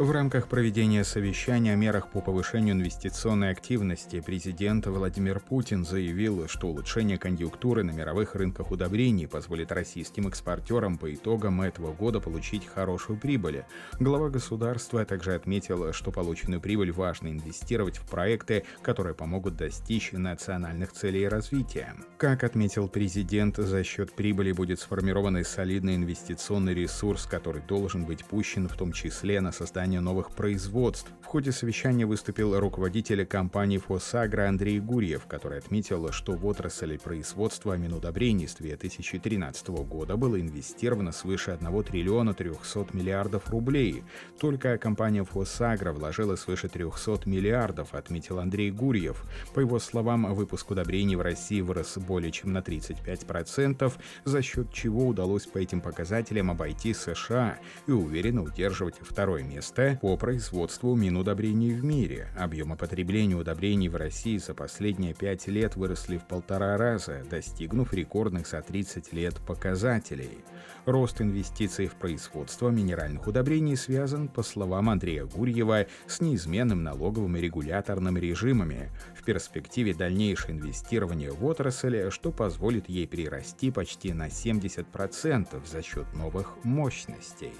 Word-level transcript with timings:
В 0.00 0.12
рамках 0.12 0.48
проведения 0.48 1.04
совещания 1.04 1.74
о 1.74 1.76
мерах 1.76 2.08
по 2.08 2.22
повышению 2.22 2.74
инвестиционной 2.74 3.50
активности 3.50 4.20
президент 4.20 4.86
Владимир 4.86 5.40
Путин 5.40 5.84
заявил, 5.84 6.48
что 6.48 6.68
улучшение 6.68 7.18
конъюнктуры 7.18 7.82
на 7.82 7.90
мировых 7.90 8.34
рынках 8.34 8.70
удобрений 8.70 9.28
позволит 9.28 9.70
российским 9.72 10.26
экспортерам 10.26 10.96
по 10.96 11.12
итогам 11.12 11.60
этого 11.60 11.92
года 11.92 12.18
получить 12.18 12.66
хорошую 12.66 13.18
прибыль. 13.18 13.64
Глава 13.98 14.30
государства 14.30 15.04
также 15.04 15.34
отметил, 15.34 15.92
что 15.92 16.10
полученную 16.10 16.62
прибыль 16.62 16.92
важно 16.92 17.28
инвестировать 17.28 17.98
в 17.98 18.08
проекты, 18.08 18.64
которые 18.80 19.14
помогут 19.14 19.56
достичь 19.56 20.12
национальных 20.12 20.92
целей 20.92 21.28
развития. 21.28 21.94
Как 22.16 22.42
отметил 22.42 22.88
президент, 22.88 23.58
за 23.58 23.84
счет 23.84 24.14
прибыли 24.14 24.52
будет 24.52 24.80
сформирован 24.80 25.44
солидный 25.44 25.96
инвестиционный 25.96 26.72
ресурс, 26.72 27.26
который 27.26 27.60
должен 27.60 28.06
быть 28.06 28.24
пущен 28.24 28.66
в 28.66 28.78
том 28.78 28.92
числе 28.92 29.42
на 29.42 29.52
создание 29.52 29.89
создания 29.90 30.00
новых 30.00 30.30
производств. 30.30 31.10
В 31.20 31.26
ходе 31.26 31.52
совещания 31.52 32.06
выступил 32.06 32.58
руководитель 32.58 33.24
компании 33.24 33.78
«Фосагра» 33.78 34.48
Андрей 34.48 34.80
Гурьев, 34.80 35.26
который 35.26 35.58
отметил, 35.58 36.10
что 36.10 36.32
в 36.32 36.44
отрасли 36.44 36.96
производства 36.96 37.74
аминудобрений 37.74 38.48
с 38.48 38.54
2013 38.54 39.68
года 39.68 40.16
было 40.16 40.40
инвестировано 40.40 41.12
свыше 41.12 41.52
1 41.52 41.84
триллиона 41.84 42.34
300 42.34 42.86
миллиардов 42.92 43.48
рублей. 43.50 44.02
Только 44.40 44.76
компания 44.78 45.24
«Фосагра» 45.24 45.92
вложила 45.92 46.36
свыше 46.36 46.68
300 46.68 47.28
миллиардов, 47.28 47.94
отметил 47.94 48.40
Андрей 48.40 48.72
Гурьев. 48.72 49.24
По 49.54 49.60
его 49.60 49.78
словам, 49.78 50.34
выпуск 50.34 50.70
удобрений 50.70 51.16
в 51.16 51.20
России 51.20 51.60
вырос 51.60 51.96
более 51.98 52.32
чем 52.32 52.52
на 52.52 52.58
35%, 52.58 53.92
за 54.24 54.42
счет 54.42 54.72
чего 54.72 55.06
удалось 55.06 55.46
по 55.46 55.58
этим 55.58 55.80
показателям 55.80 56.50
обойти 56.50 56.92
США 56.92 57.58
и 57.86 57.92
уверенно 57.92 58.42
удерживать 58.42 58.96
второе 59.00 59.44
место 59.44 59.79
место 59.80 59.98
по 60.00 60.16
производству 60.16 60.94
минудобрений 60.94 61.72
в 61.72 61.84
мире. 61.84 62.28
Объемы 62.36 62.76
потребления 62.76 63.36
удобрений 63.36 63.88
в 63.88 63.96
России 63.96 64.38
за 64.38 64.54
последние 64.54 65.14
пять 65.14 65.46
лет 65.48 65.76
выросли 65.76 66.18
в 66.18 66.24
полтора 66.26 66.76
раза, 66.76 67.22
достигнув 67.30 67.92
рекордных 67.92 68.46
за 68.46 68.62
30 68.62 69.12
лет 69.12 69.34
показателей. 69.46 70.38
Рост 70.86 71.20
инвестиций 71.20 71.86
в 71.86 71.94
производство 71.94 72.70
минеральных 72.70 73.26
удобрений 73.26 73.76
связан, 73.76 74.28
по 74.28 74.42
словам 74.42 74.88
Андрея 74.88 75.24
Гурьева, 75.24 75.86
с 76.06 76.20
неизменным 76.20 76.82
налоговым 76.82 77.36
и 77.36 77.40
регуляторным 77.40 78.16
режимами. 78.16 78.90
В 79.14 79.24
перспективе 79.24 79.94
дальнейшее 79.94 80.56
инвестирование 80.56 81.30
в 81.30 81.44
отрасль, 81.44 82.10
что 82.10 82.32
позволит 82.32 82.88
ей 82.88 83.06
прирасти 83.06 83.70
почти 83.70 84.12
на 84.12 84.28
70% 84.28 85.66
за 85.66 85.82
счет 85.82 86.06
новых 86.14 86.56
мощностей. 86.64 87.52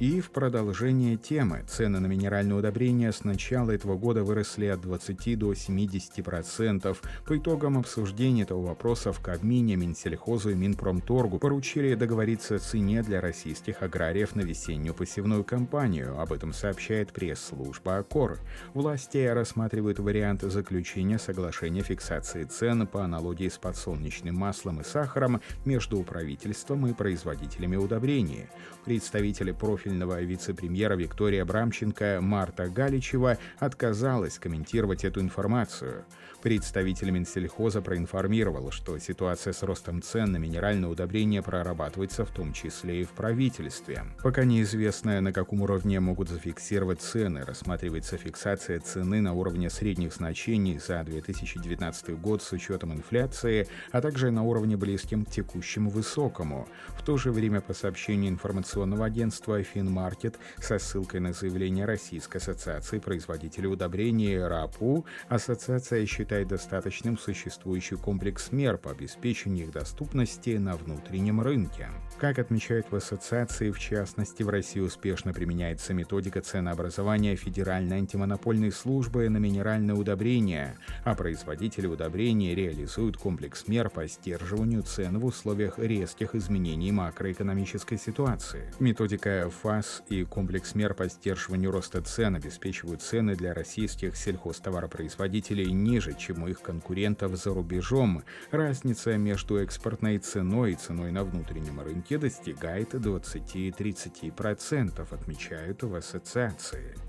И 0.00 0.20
в 0.20 0.30
продолжение 0.30 1.16
темы 1.16 1.64
цены 1.66 1.98
на 1.98 2.06
минеральные 2.06 2.56
удобрения 2.56 3.10
с 3.10 3.24
начала 3.24 3.72
этого 3.72 3.98
года 3.98 4.22
выросли 4.22 4.66
от 4.66 4.80
20 4.80 5.36
до 5.36 5.52
70%. 5.52 6.96
По 7.26 7.36
итогам 7.36 7.78
обсуждения 7.78 8.42
этого 8.42 8.64
вопроса 8.64 9.12
в 9.12 9.18
Кабмине, 9.18 9.74
Минсельхозу 9.74 10.50
и 10.50 10.54
Минпромторгу 10.54 11.40
поручили 11.40 11.96
договориться 11.96 12.54
о 12.54 12.58
цене 12.60 13.02
для 13.02 13.20
российских 13.20 13.82
аграриев 13.82 14.36
на 14.36 14.42
весеннюю 14.42 14.94
посевную 14.94 15.42
кампанию. 15.42 16.20
Об 16.20 16.32
этом 16.32 16.52
сообщает 16.52 17.12
пресс-служба 17.12 17.96
АКОР. 17.98 18.38
Власти 18.74 19.26
рассматривают 19.26 19.98
вариант 19.98 20.42
заключения 20.42 21.18
соглашения 21.18 21.82
фиксации 21.82 22.44
цен 22.44 22.86
по 22.86 23.02
аналогии 23.02 23.48
с 23.48 23.58
подсолнечным 23.58 24.36
маслом 24.36 24.80
и 24.80 24.84
сахаром 24.84 25.40
между 25.64 26.00
правительством 26.04 26.86
и 26.86 26.92
производителями 26.92 27.74
удобрений. 27.74 28.46
Представители 28.84 29.50
профиля 29.50 29.87
профильного 29.88 30.20
вице-премьера 30.20 30.96
Виктория 30.96 31.46
Брамченко 31.46 32.18
Марта 32.20 32.68
Галичева 32.68 33.38
отказалась 33.58 34.38
комментировать 34.38 35.02
эту 35.02 35.22
информацию. 35.22 36.04
Представитель 36.42 37.10
Минсельхоза 37.10 37.82
проинформировал, 37.82 38.70
что 38.70 38.96
ситуация 38.98 39.52
с 39.52 39.64
ростом 39.64 40.02
цен 40.02 40.30
на 40.30 40.36
минеральные 40.36 40.88
удобрения 40.88 41.42
прорабатывается 41.42 42.24
в 42.24 42.30
том 42.30 42.52
числе 42.52 43.00
и 43.00 43.04
в 43.04 43.10
правительстве. 43.10 44.04
Пока 44.22 44.44
неизвестно, 44.44 45.20
на 45.20 45.32
каком 45.32 45.62
уровне 45.62 45.98
могут 45.98 46.28
зафиксировать 46.28 47.00
цены, 47.00 47.44
рассматривается 47.44 48.16
фиксация 48.18 48.78
цены 48.78 49.20
на 49.20 49.32
уровне 49.32 49.68
средних 49.68 50.14
значений 50.14 50.78
за 50.78 51.02
2019 51.02 52.20
год 52.20 52.40
с 52.40 52.52
учетом 52.52 52.92
инфляции, 52.92 53.66
а 53.90 54.00
также 54.00 54.30
на 54.30 54.44
уровне 54.44 54.76
близким 54.76 55.24
к 55.24 55.30
текущему 55.30 55.90
высокому. 55.90 56.68
В 56.90 57.02
то 57.02 57.16
же 57.16 57.32
время 57.32 57.60
по 57.60 57.74
сообщению 57.74 58.30
информационного 58.30 59.06
агентства 59.06 59.60
Финмаркет 59.78 60.38
со 60.60 60.78
ссылкой 60.80 61.20
на 61.20 61.32
заявление 61.32 61.84
Российской 61.84 62.38
ассоциации 62.38 62.98
производителей 62.98 63.68
удобрений 63.68 64.44
РАПУ, 64.44 65.06
ассоциация 65.28 66.04
считает 66.04 66.48
достаточным 66.48 67.16
существующий 67.16 67.94
комплекс 67.94 68.50
мер 68.50 68.76
по 68.76 68.90
обеспечению 68.90 69.66
их 69.66 69.72
доступности 69.72 70.56
на 70.56 70.76
внутреннем 70.76 71.40
рынке. 71.40 71.88
Как 72.18 72.40
отмечают 72.40 72.90
в 72.90 72.96
ассоциации, 72.96 73.70
в 73.70 73.78
частности, 73.78 74.42
в 74.42 74.48
России 74.48 74.80
успешно 74.80 75.32
применяется 75.32 75.94
методика 75.94 76.40
ценообразования 76.40 77.36
Федеральной 77.36 77.98
антимонопольной 77.98 78.72
службы 78.72 79.28
на 79.28 79.36
минеральные 79.36 79.94
удобрения, 79.94 80.76
а 81.04 81.14
производители 81.14 81.86
удобрений 81.86 82.56
реализуют 82.56 83.16
комплекс 83.16 83.68
мер 83.68 83.90
по 83.90 84.08
сдерживанию 84.08 84.82
цен 84.82 85.20
в 85.20 85.24
условиях 85.24 85.78
резких 85.78 86.34
изменений 86.34 86.90
макроэкономической 86.90 87.96
ситуации. 87.96 88.72
Методика 88.80 89.48
ФАС 89.68 90.02
и 90.08 90.24
комплекс 90.24 90.74
мер 90.74 90.94
по 90.94 91.06
сдерживанию 91.08 91.70
роста 91.70 92.00
цен 92.00 92.36
обеспечивают 92.36 93.02
цены 93.02 93.36
для 93.36 93.52
российских 93.52 94.16
сельхозтоваропроизводителей 94.16 95.70
ниже, 95.72 96.14
чем 96.14 96.44
у 96.44 96.48
их 96.48 96.62
конкурентов 96.62 97.36
за 97.36 97.52
рубежом. 97.52 98.24
Разница 98.50 99.18
между 99.18 99.58
экспортной 99.58 100.20
ценой 100.20 100.72
и 100.72 100.76
ценой 100.76 101.12
на 101.12 101.22
внутреннем 101.22 101.82
рынке 101.82 102.16
достигает 102.16 102.94
20-30%, 102.94 105.14
отмечают 105.14 105.82
в 105.82 105.94
ассоциации. 105.94 107.07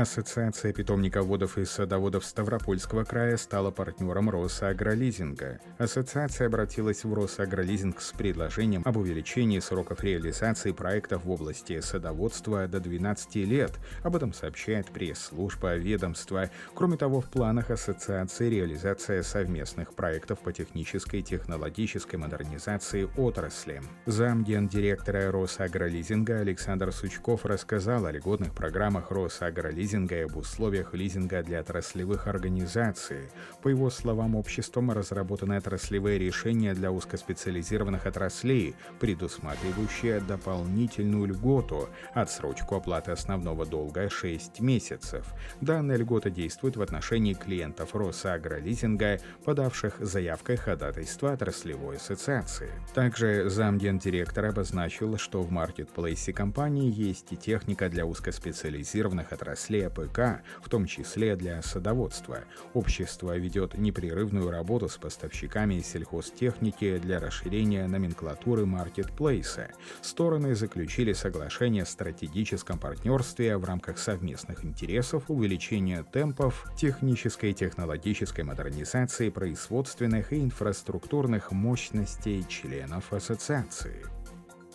Ассоциация 0.00 0.74
питомниководов 0.74 1.56
и 1.56 1.64
садоводов 1.64 2.26
Ставропольского 2.26 3.04
края 3.04 3.38
стала 3.38 3.70
партнером 3.70 4.28
Росагролизинга. 4.28 5.58
Ассоциация 5.78 6.48
обратилась 6.48 7.02
в 7.02 7.14
Росагролизинг 7.14 8.02
с 8.02 8.12
предложением 8.12 8.82
об 8.84 8.98
увеличении 8.98 9.58
сроков 9.58 10.04
реализации 10.04 10.72
проектов 10.72 11.24
в 11.24 11.30
области 11.30 11.80
садоводства 11.80 12.68
до 12.68 12.78
12 12.78 13.36
лет. 13.36 13.72
Об 14.02 14.16
этом 14.16 14.34
сообщает 14.34 14.90
пресс-служба 14.90 15.76
ведомства. 15.76 16.50
Кроме 16.74 16.98
того, 16.98 17.22
в 17.22 17.30
планах 17.30 17.70
ассоциации 17.70 18.50
реализация 18.50 19.22
совместных 19.22 19.94
проектов 19.94 20.40
по 20.40 20.52
технической 20.52 21.20
и 21.20 21.22
технологической 21.22 22.18
модернизации 22.18 23.08
отрасли. 23.16 23.80
Замгендиректора 24.04 25.32
Росагролизинга 25.32 26.40
Александр 26.40 26.92
Сучков 26.92 27.46
рассказал 27.46 28.04
о 28.04 28.12
льготных 28.12 28.52
программах 28.52 29.10
Росагролизинга 29.10 29.85
лизинга 29.86 30.16
и 30.16 30.22
об 30.22 30.36
условиях 30.36 30.94
лизинга 30.94 31.44
для 31.44 31.60
отраслевых 31.60 32.26
организаций. 32.26 33.28
По 33.62 33.68
его 33.68 33.88
словам, 33.88 34.34
обществом 34.34 34.90
разработаны 34.90 35.54
отраслевые 35.54 36.18
решения 36.18 36.74
для 36.74 36.90
узкоспециализированных 36.90 38.04
отраслей, 38.04 38.74
предусматривающие 38.98 40.18
дополнительную 40.20 41.26
льготу, 41.26 41.88
отсрочку 42.14 42.74
оплаты 42.74 43.12
основного 43.12 43.64
долга 43.64 44.10
6 44.10 44.58
месяцев. 44.58 45.32
Данная 45.60 45.98
льгота 45.98 46.30
действует 46.30 46.76
в 46.76 46.82
отношении 46.82 47.34
клиентов 47.34 47.94
Росагролизинга, 47.94 49.20
подавших 49.44 49.98
заявки 50.00 50.49
и 50.49 50.56
ходатайства 50.56 51.32
отраслевой 51.32 51.98
ассоциации. 51.98 52.70
Также 52.92 53.48
замгендиректор 53.48 54.46
обозначил, 54.46 55.16
что 55.16 55.42
в 55.42 55.52
маркетплейсе 55.52 56.32
компании 56.32 56.92
есть 56.92 57.32
и 57.32 57.36
техника 57.36 57.88
для 57.88 58.04
узкоспециализированных 58.04 59.32
отраслей 59.32 59.65
отрасли 59.66 59.80
АПК, 59.80 60.42
в 60.62 60.68
том 60.68 60.86
числе 60.86 61.36
для 61.36 61.62
садоводства. 61.62 62.40
Общество 62.74 63.36
ведет 63.36 63.76
непрерывную 63.76 64.50
работу 64.50 64.88
с 64.88 64.96
поставщиками 64.96 65.80
сельхозтехники 65.80 66.98
для 66.98 67.20
расширения 67.20 67.86
номенклатуры 67.86 68.66
маркетплейса. 68.66 69.68
Стороны 70.00 70.54
заключили 70.54 71.12
соглашение 71.12 71.82
о 71.82 71.86
стратегическом 71.86 72.78
партнерстве 72.78 73.56
в 73.56 73.64
рамках 73.64 73.98
совместных 73.98 74.64
интересов 74.64 75.24
увеличения 75.28 76.04
темпов 76.12 76.66
технической 76.76 77.50
и 77.50 77.54
технологической 77.54 78.44
модернизации 78.44 79.30
производственных 79.30 80.32
и 80.32 80.42
инфраструктурных 80.42 81.52
мощностей 81.52 82.44
членов 82.48 83.12
ассоциации. 83.12 84.15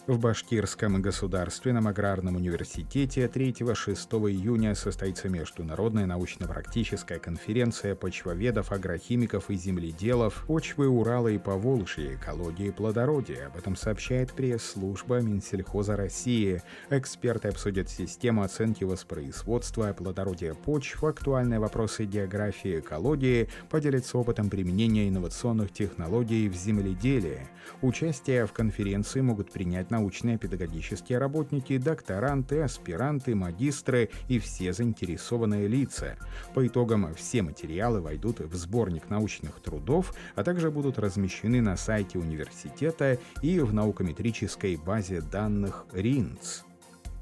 В 0.07 0.17
Башкирском 0.17 0.99
государственном 0.99 1.87
аграрном 1.87 2.35
университете 2.35 3.27
3-6 3.31 4.31
июня 4.31 4.73
состоится 4.73 5.29
международная 5.29 6.07
научно-практическая 6.07 7.19
конференция 7.19 7.93
почвоведов, 7.93 8.71
агрохимиков 8.71 9.51
и 9.51 9.55
земледелов 9.55 10.45
«Почвы 10.47 10.87
Урала 10.87 11.27
и 11.27 11.37
Поволжья. 11.37 12.15
Экология 12.15 12.69
и 12.69 12.71
плодородие». 12.71 13.45
Об 13.45 13.57
этом 13.57 13.75
сообщает 13.75 14.33
пресс-служба 14.33 15.21
Минсельхоза 15.21 15.95
России. 15.95 16.63
Эксперты 16.89 17.49
обсудят 17.49 17.87
систему 17.87 18.41
оценки 18.41 18.83
воспроизводства, 18.83 19.93
плодородия 19.93 20.55
почв, 20.55 21.03
актуальные 21.03 21.59
вопросы 21.59 22.05
географии 22.05 22.71
и 22.71 22.79
экологии, 22.79 23.49
поделятся 23.69 24.17
опытом 24.17 24.49
применения 24.49 25.07
инновационных 25.07 25.71
технологий 25.71 26.49
в 26.49 26.55
земледелии. 26.55 27.47
Участие 27.83 28.47
в 28.47 28.51
конференции 28.51 29.21
могут 29.21 29.51
принять 29.51 29.91
научные 30.01 30.37
педагогические 30.37 31.19
работники, 31.19 31.77
докторанты, 31.77 32.61
аспиранты, 32.61 33.35
магистры 33.35 34.09
и 34.27 34.39
все 34.39 34.73
заинтересованные 34.73 35.67
лица. 35.67 36.17
По 36.55 36.65
итогам 36.65 37.13
все 37.13 37.43
материалы 37.43 38.01
войдут 38.01 38.39
в 38.39 38.55
сборник 38.55 39.09
научных 39.09 39.59
трудов, 39.61 40.13
а 40.35 40.43
также 40.43 40.71
будут 40.71 40.97
размещены 40.97 41.61
на 41.61 41.77
сайте 41.77 42.17
университета 42.17 43.19
и 43.41 43.59
в 43.59 43.73
наукометрической 43.73 44.75
базе 44.75 45.21
данных 45.21 45.85
РИНЦ. 45.93 46.70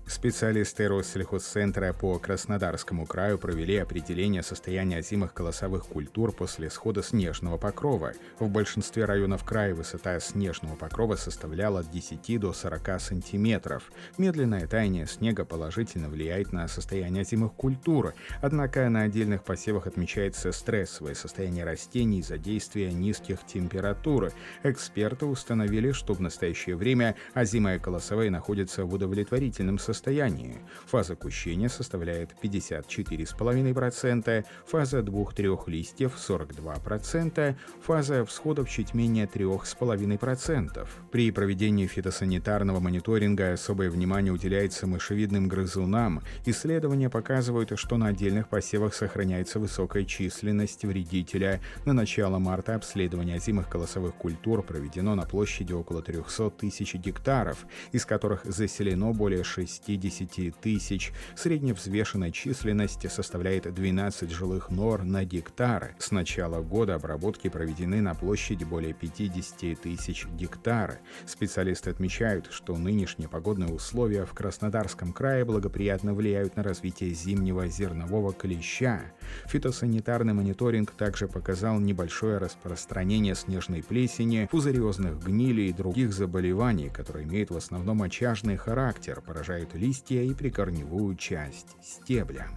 Специалисты 0.09 0.87
Россельхозцентра 0.87 1.93
по 1.93 2.17
Краснодарскому 2.17 3.05
краю 3.05 3.37
провели 3.37 3.77
определение 3.77 4.41
состояния 4.41 4.97
озимых 4.97 5.35
колосовых 5.35 5.85
культур 5.85 6.31
после 6.31 6.71
схода 6.71 7.03
снежного 7.03 7.57
покрова. 7.57 8.13
В 8.39 8.49
большинстве 8.49 9.05
районов 9.05 9.43
края 9.43 9.75
высота 9.75 10.19
снежного 10.19 10.75
покрова 10.75 11.15
составляла 11.15 11.81
от 11.81 11.91
10 11.91 12.39
до 12.39 12.53
40 12.53 12.99
сантиметров. 12.99 13.91
Медленное 14.17 14.65
таяние 14.65 15.05
снега 15.05 15.45
положительно 15.45 16.09
влияет 16.09 16.53
на 16.53 16.67
состояние 16.67 17.21
озимых 17.21 17.53
культур, 17.53 18.15
однако 18.41 18.89
на 18.89 19.03
отдельных 19.03 19.43
посевах 19.43 19.85
отмечается 19.85 20.51
стрессовое 20.51 21.13
состояние 21.13 21.65
растений 21.65 22.21
из-за 22.21 22.39
действия 22.39 22.91
низких 22.91 23.45
температур. 23.45 24.31
Эксперты 24.63 25.27
установили, 25.27 25.91
что 25.91 26.15
в 26.15 26.19
настоящее 26.19 26.75
время 26.75 27.15
озимые 27.35 27.77
колосовые 27.77 28.31
находятся 28.31 28.85
в 28.85 28.93
удовлетворительном 28.95 29.77
состоянии 29.77 29.98
состоянии. 29.99 30.55
Фаза 30.85 31.17
кущения 31.17 31.67
составляет 31.67 32.29
54,5%, 32.41 34.45
фаза 34.65 35.03
двух-трех 35.03 35.67
листьев 35.67 36.13
42%, 36.15 37.55
фаза 37.81 38.23
всходов 38.25 38.69
чуть 38.69 38.93
менее 38.93 39.25
3,5%. 39.25 40.87
При 41.11 41.31
проведении 41.31 41.85
фитосанитарного 41.85 42.79
мониторинга 42.79 43.51
особое 43.53 43.89
внимание 43.89 44.31
уделяется 44.31 44.87
мышевидным 44.87 45.49
грызунам. 45.49 46.21
Исследования 46.45 47.09
показывают, 47.09 47.73
что 47.75 47.97
на 47.97 48.07
отдельных 48.07 48.47
посевах 48.47 48.93
сохраняется 48.93 49.59
высокая 49.59 50.05
численность 50.05 50.85
вредителя. 50.85 51.59
На 51.85 51.91
начало 51.91 52.39
марта 52.39 52.75
обследование 52.75 53.35
озимых 53.35 53.67
колосовых 53.67 54.15
культур 54.15 54.63
проведено 54.63 55.15
на 55.15 55.23
площади 55.23 55.73
около 55.73 56.01
300 56.01 56.51
тысяч 56.51 56.95
гектаров, 56.95 57.65
из 57.91 58.05
которых 58.05 58.45
заселено 58.45 59.11
более 59.11 59.43
6 59.43 59.88
60 59.89 60.55
тысяч. 60.59 61.11
Средневзвешенная 61.35 62.31
численность 62.31 63.09
составляет 63.11 63.73
12 63.73 64.29
жилых 64.29 64.69
нор 64.69 65.03
на 65.03 65.23
гектар. 65.23 65.95
С 65.97 66.11
начала 66.11 66.61
года 66.61 66.95
обработки 66.95 67.47
проведены 67.49 68.01
на 68.01 68.13
площади 68.13 68.63
более 68.63 68.93
50 68.93 69.81
тысяч 69.81 70.27
гектар. 70.27 70.99
Специалисты 71.25 71.89
отмечают, 71.89 72.49
что 72.51 72.77
нынешние 72.77 73.27
погодные 73.29 73.73
условия 73.73 74.25
в 74.25 74.33
Краснодарском 74.33 75.11
крае 75.11 75.43
благоприятно 75.43 76.13
влияют 76.13 76.55
на 76.55 76.61
развитие 76.63 77.11
зимнего 77.15 77.67
зернового 77.67 78.31
клеща. 78.33 79.01
Фитосанитарный 79.47 80.33
мониторинг 80.33 80.91
также 80.91 81.27
показал 81.27 81.79
небольшое 81.79 82.37
распространение 82.37 83.33
снежной 83.33 83.81
плесени, 83.81 84.47
пузыриозных 84.51 85.23
гнилей 85.23 85.69
и 85.69 85.73
других 85.73 86.13
заболеваний, 86.13 86.89
которые 86.89 87.25
имеют 87.25 87.49
в 87.49 87.57
основном 87.57 88.03
очажный 88.03 88.57
характер, 88.57 89.21
поражают 89.25 89.73
листья 89.79 90.21
и 90.21 90.33
прикорневую 90.33 91.15
часть 91.15 91.77
стебля. 91.81 92.47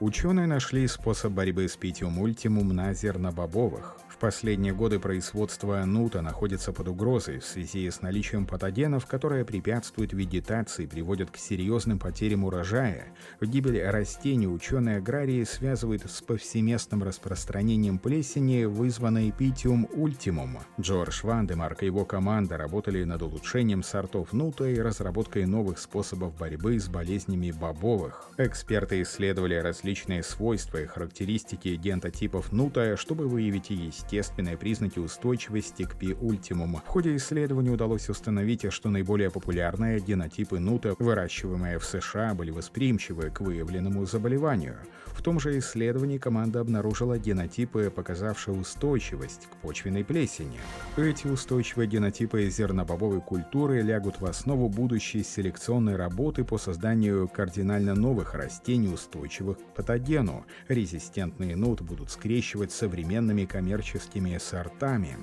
Ученые 0.00 0.46
нашли 0.46 0.86
способ 0.88 1.32
борьбы 1.32 1.68
с 1.68 1.76
Pythium 1.76 2.18
ultimum 2.18 2.68
на 2.68 2.94
зернобобовых. 2.94 3.98
В 4.16 4.18
последние 4.18 4.72
годы 4.72 4.98
производство 4.98 5.84
нута 5.84 6.22
находится 6.22 6.72
под 6.72 6.88
угрозой 6.88 7.38
в 7.38 7.44
связи 7.44 7.90
с 7.90 8.00
наличием 8.00 8.46
патогенов, 8.46 9.04
которые 9.04 9.44
препятствуют 9.44 10.14
вегетации 10.14 10.84
и 10.84 10.86
приводят 10.86 11.30
к 11.30 11.36
серьезным 11.36 11.98
потерям 11.98 12.44
урожая. 12.44 13.08
Гибель 13.42 13.84
растений 13.84 14.48
ученые 14.48 14.96
аграрии 14.96 15.44
связывают 15.44 16.10
с 16.10 16.22
повсеместным 16.22 17.02
распространением 17.02 17.98
плесени, 17.98 18.64
вызванной 18.64 19.32
Pythium 19.32 19.86
ultimum. 19.92 20.60
Джордж 20.80 21.20
Вандемарк 21.22 21.82
и 21.82 21.86
его 21.86 22.06
команда 22.06 22.56
работали 22.56 23.04
над 23.04 23.20
улучшением 23.20 23.82
сортов 23.82 24.32
нута 24.32 24.66
и 24.66 24.78
разработкой 24.78 25.44
новых 25.44 25.78
способов 25.78 26.34
борьбы 26.38 26.80
с 26.80 26.88
болезнями 26.88 27.50
бобовых. 27.50 28.30
Эксперты 28.38 29.02
исследовали 29.02 29.56
различные 29.56 30.22
свойства 30.22 30.78
и 30.78 30.86
характеристики 30.86 31.68
генотипов 31.76 32.50
нута, 32.50 32.96
чтобы 32.96 33.28
выявить 33.28 33.68
есть 33.68 34.05
естественные 34.06 34.56
признаки 34.56 34.98
устойчивости 35.00 35.82
к 35.82 35.96
P. 35.96 36.11
ultimum 36.11 36.63
у. 36.63 36.78
В 36.78 36.88
ходе 36.88 37.16
исследования 37.16 37.70
удалось 37.70 38.08
установить, 38.08 38.72
что 38.72 38.88
наиболее 38.88 39.30
популярные 39.30 39.98
генотипы 39.98 40.58
нута, 40.60 40.94
выращиваемые 40.98 41.78
в 41.78 41.84
США, 41.84 42.34
были 42.34 42.52
восприимчивы 42.52 43.30
к 43.30 43.40
выявленному 43.40 44.06
заболеванию. 44.06 44.78
Том 45.26 45.40
же 45.40 45.58
исследовании 45.58 46.18
команда 46.18 46.60
обнаружила 46.60 47.18
генотипы, 47.18 47.90
показавшие 47.90 48.56
устойчивость 48.56 49.48
к 49.50 49.56
почвенной 49.56 50.04
плесени. 50.04 50.60
Эти 50.96 51.26
устойчивые 51.26 51.88
генотипы 51.88 52.48
зернобобовой 52.48 53.20
культуры 53.20 53.80
лягут 53.80 54.20
в 54.20 54.24
основу 54.24 54.68
будущей 54.68 55.24
селекционной 55.24 55.96
работы 55.96 56.44
по 56.44 56.58
созданию 56.58 57.26
кардинально 57.26 57.96
новых 57.96 58.34
растений, 58.34 58.86
устойчивых 58.86 59.58
к 59.58 59.74
патогену. 59.74 60.46
Резистентные 60.68 61.56
нут 61.56 61.82
будут 61.82 62.12
скрещивать 62.12 62.70
современными 62.70 63.46
коммерческими 63.46 64.38
сортами. 64.38 65.16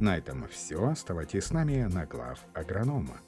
На 0.00 0.16
этом 0.16 0.48
все. 0.48 0.82
Оставайтесь 0.82 1.44
с 1.44 1.50
нами 1.50 1.86
на 1.92 2.06
глав 2.06 2.38
агронома. 2.54 3.18